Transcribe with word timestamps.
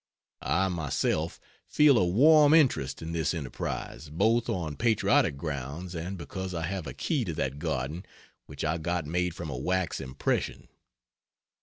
I 0.41 0.67
myself 0.69 1.39
feel 1.67 1.95
a 1.99 2.03
warm 2.07 2.55
interest 2.55 3.03
in 3.03 3.11
this 3.11 3.35
enterprise, 3.35 4.09
both 4.09 4.49
on 4.49 4.75
patriotic 4.75 5.37
grounds 5.37 5.93
and 5.93 6.17
because 6.17 6.55
I 6.55 6.63
have 6.63 6.87
a 6.87 6.93
key 6.95 7.23
to 7.25 7.33
that 7.35 7.59
garden, 7.59 8.07
which 8.47 8.65
I 8.65 8.79
got 8.79 9.05
made 9.05 9.35
from 9.35 9.51
a 9.51 9.57
wax 9.59 9.99
impression. 10.01 10.69